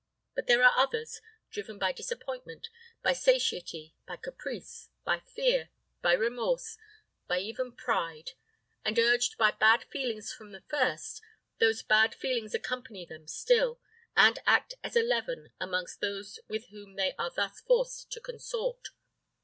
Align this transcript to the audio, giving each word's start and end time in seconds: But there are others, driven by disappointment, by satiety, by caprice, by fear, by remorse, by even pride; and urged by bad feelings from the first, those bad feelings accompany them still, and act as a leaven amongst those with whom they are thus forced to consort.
But 0.33 0.47
there 0.47 0.63
are 0.63 0.75
others, 0.79 1.21
driven 1.51 1.77
by 1.77 1.91
disappointment, 1.91 2.69
by 3.03 3.13
satiety, 3.13 3.93
by 4.07 4.15
caprice, 4.15 4.89
by 5.03 5.19
fear, 5.19 5.69
by 6.01 6.13
remorse, 6.13 6.75
by 7.27 7.37
even 7.37 7.71
pride; 7.71 8.31
and 8.83 8.97
urged 8.97 9.37
by 9.37 9.51
bad 9.51 9.83
feelings 9.91 10.33
from 10.33 10.53
the 10.53 10.61
first, 10.61 11.21
those 11.59 11.83
bad 11.83 12.15
feelings 12.15 12.55
accompany 12.55 13.05
them 13.05 13.27
still, 13.27 13.79
and 14.17 14.39
act 14.47 14.73
as 14.83 14.95
a 14.95 15.03
leaven 15.03 15.51
amongst 15.59 16.01
those 16.01 16.39
with 16.47 16.69
whom 16.69 16.95
they 16.95 17.13
are 17.19 17.29
thus 17.29 17.59
forced 17.61 18.09
to 18.13 18.19
consort. 18.19 18.87